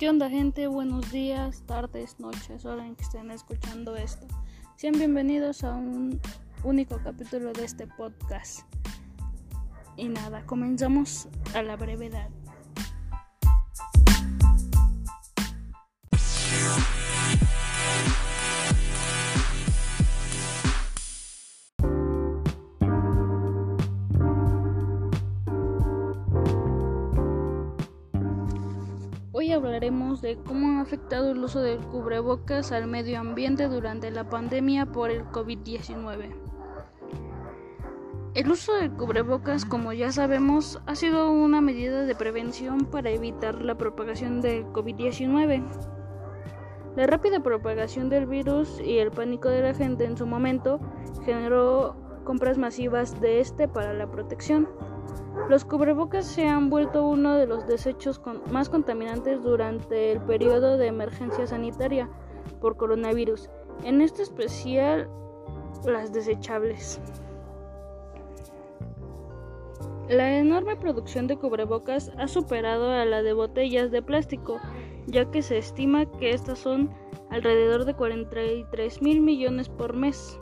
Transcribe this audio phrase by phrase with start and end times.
[0.00, 0.66] ¿Qué onda gente?
[0.66, 4.26] Buenos días, tardes, noches, hora en que estén escuchando esto.
[4.76, 6.18] Sean bienvenidos a un
[6.64, 8.60] único capítulo de este podcast.
[9.98, 12.30] Y nada, comenzamos a la brevedad.
[29.52, 34.86] Hablaremos de cómo ha afectado el uso del cubrebocas al medio ambiente durante la pandemia
[34.86, 36.34] por el COVID-19.
[38.34, 43.60] El uso del cubrebocas, como ya sabemos, ha sido una medida de prevención para evitar
[43.60, 45.64] la propagación del COVID-19.
[46.96, 50.80] La rápida propagación del virus y el pánico de la gente en su momento
[51.24, 54.68] generó compras masivas de este para la protección.
[55.48, 60.86] Los cubrebocas se han vuelto uno de los desechos más contaminantes durante el periodo de
[60.86, 62.08] emergencia sanitaria
[62.60, 63.50] por coronavirus,
[63.84, 65.08] en este especial
[65.84, 67.00] las desechables.
[70.08, 74.58] La enorme producción de cubrebocas ha superado a la de botellas de plástico,
[75.06, 76.90] ya que se estima que estas son
[77.30, 80.38] alrededor de 43 mil millones por mes.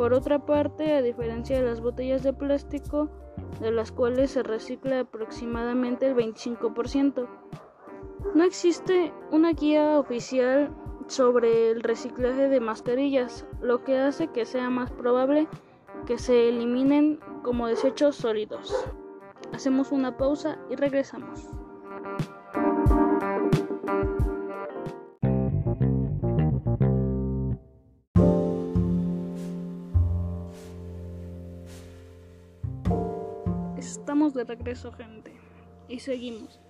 [0.00, 3.10] Por otra parte, a diferencia de las botellas de plástico,
[3.60, 7.28] de las cuales se recicla aproximadamente el 25%,
[8.34, 10.74] no existe una guía oficial
[11.06, 15.48] sobre el reciclaje de mascarillas, lo que hace que sea más probable
[16.06, 18.74] que se eliminen como desechos sólidos.
[19.52, 21.59] Hacemos una pausa y regresamos.
[34.20, 35.32] Estamos de regreso, gente.
[35.88, 36.60] Y seguimos.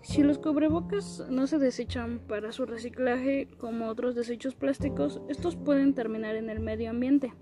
[0.00, 5.92] Si los cubrebocas no se desechan para su reciclaje como otros desechos plásticos, estos pueden
[5.92, 7.34] terminar en el medio ambiente,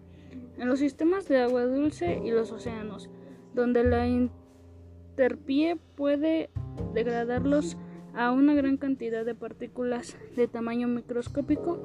[0.58, 3.08] en los sistemas de agua dulce y los océanos,
[3.54, 6.50] donde la interpie puede
[6.92, 7.76] degradarlos
[8.14, 11.78] a una gran cantidad de partículas de tamaño microscópico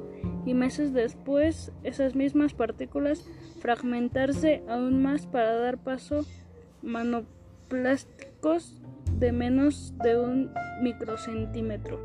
[0.48, 3.24] y meses después esas mismas partículas
[3.60, 7.26] fragmentarse aún más para dar paso a
[7.66, 8.82] manoplásticos
[9.20, 12.00] de menos de un microcentímetro.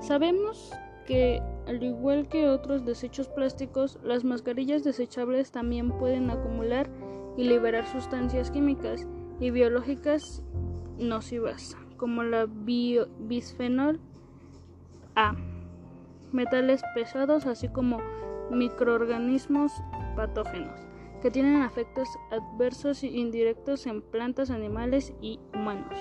[0.00, 0.72] Sabemos
[1.06, 6.88] que, al igual que otros desechos plásticos, las mascarillas desechables también pueden acumular
[7.36, 9.06] y liberar sustancias químicas
[9.40, 10.42] y biológicas
[10.98, 14.00] nocivas, como la bisfenol
[15.16, 15.34] A,
[16.32, 17.98] metales pesados, así como
[18.50, 19.72] microorganismos
[20.16, 20.93] patógenos
[21.24, 25.98] que tienen efectos adversos indirectos en plantas, animales y humanos.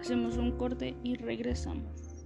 [0.00, 2.24] Hacemos un corte y regresamos.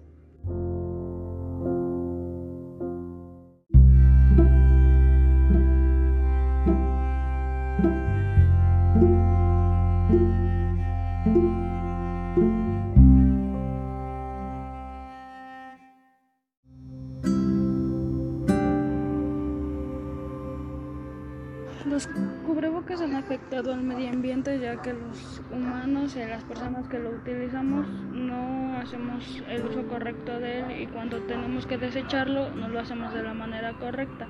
[21.86, 22.08] Los
[22.44, 27.10] cubrebocas han afectado al medio ambiente ya que los humanos y las personas que lo
[27.10, 32.80] utilizamos no hacemos el uso correcto de él y cuando tenemos que desecharlo no lo
[32.80, 34.26] hacemos de la manera correcta.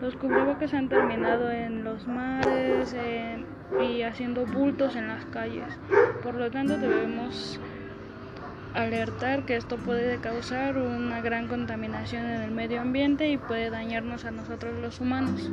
[0.00, 2.96] Los cubrebocas han terminado en los mares
[3.80, 5.78] y haciendo bultos en las calles.
[6.22, 7.60] Por lo tanto debemos
[8.74, 14.24] alertar que esto puede causar una gran contaminación en el medio ambiente y puede dañarnos
[14.24, 15.50] a nosotros los humanos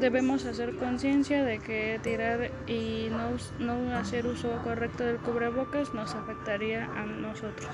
[0.00, 6.14] debemos hacer conciencia de que tirar y no, no, hacer uso correcto del cubrebocas nos
[6.14, 7.70] afectaría a nosotros.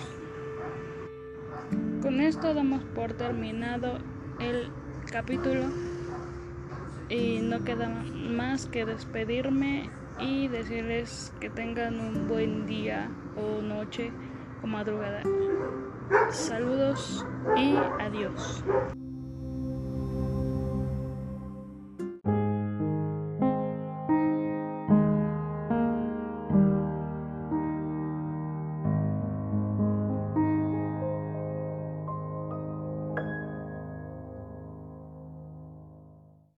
[2.00, 3.98] Con esto damos por terminado
[4.40, 4.70] el
[5.10, 5.64] capítulo
[7.08, 14.10] y no queda más que despedirme y decirles que tengan un buen día o noche
[14.62, 15.22] o madrugada.
[16.30, 17.26] Saludos
[17.56, 18.64] y adiós.